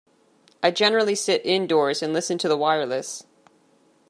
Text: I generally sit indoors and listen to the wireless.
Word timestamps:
I 0.63 0.71
generally 0.71 1.13
sit 1.13 1.45
indoors 1.45 2.01
and 2.01 2.11
listen 2.11 2.39
to 2.39 2.47
the 2.47 2.57
wireless. 2.57 3.23